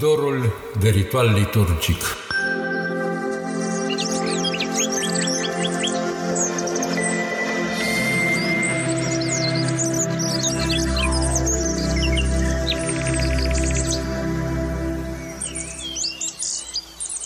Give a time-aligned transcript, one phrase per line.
[0.00, 2.02] dorul de ritual liturgic.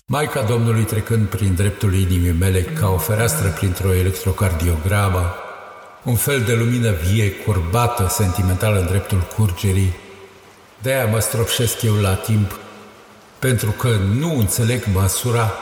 [0.06, 5.34] Maica Domnului trecând prin dreptul inimii mele ca o fereastră printr-o electrocardiogramă,
[6.04, 9.94] un fel de lumină vie, curbată, sentimentală în dreptul curgerii,
[10.82, 12.62] de-aia mă stropșesc eu la timp,
[13.48, 15.52] pentru că nu înțeleg măsura,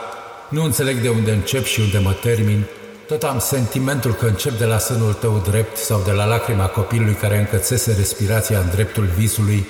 [0.49, 2.63] nu înțeleg de unde încep și unde mă termin,
[3.07, 7.13] tot am sentimentul că încep de la sânul tău drept sau de la lacrima copilului
[7.13, 9.67] care încățese respirația în dreptul visului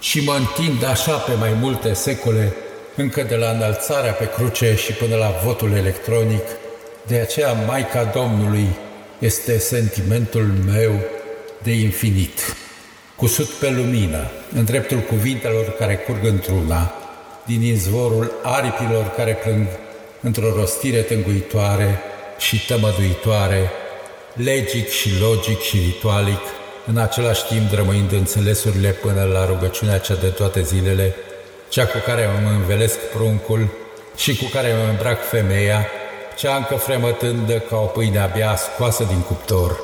[0.00, 2.54] și mă întind așa pe mai multe secole,
[2.96, 6.44] încă de la înălțarea pe cruce și până la votul electronic.
[7.06, 8.68] De aceea Maica Domnului
[9.18, 10.92] este sentimentul meu
[11.62, 12.56] de infinit.
[13.16, 16.96] Cusut pe lumină, în dreptul cuvintelor care curg într-una,
[17.46, 19.66] din izvorul aripilor care plâng
[20.20, 22.00] într-o rostire tânguitoare
[22.38, 23.70] și tămăduitoare,
[24.34, 26.40] legic și logic și ritualic,
[26.86, 31.14] în același timp drămâind înțelesurile până la rugăciunea cea de toate zilele,
[31.68, 33.68] cea cu care mă învelesc pruncul
[34.16, 35.86] și cu care mă îmbrac femeia,
[36.36, 39.80] cea încă fremătândă ca o pâine abia scoasă din cuptor.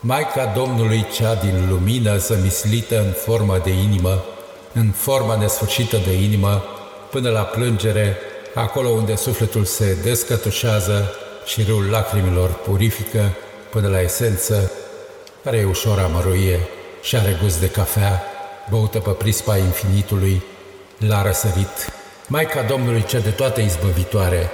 [0.00, 4.24] Maica Domnului cea din lumină zămislită în formă de inimă,
[4.72, 6.64] în forma nesfârșită de inimă,
[7.10, 8.16] până la plângere,
[8.54, 13.32] acolo unde sufletul se descătușează și râul lacrimilor purifică
[13.70, 14.72] până la esență,
[15.44, 16.58] care e ușor amăruie
[17.02, 18.22] și are gust de cafea,
[18.70, 20.42] băută pe prispa infinitului,
[20.98, 21.92] l-a răsărit.
[22.26, 24.50] Maica Domnului cea de toate izbăvitoare,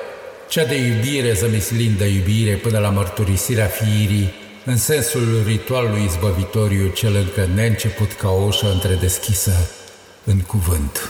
[0.48, 7.48] cea de iubire zămislindă iubire până la mărturisirea fiirii, în sensul ritualului izbăvitoriu cel încă
[7.54, 9.70] neînceput ca o ușă întredeschisă
[10.24, 11.08] în cuvânt.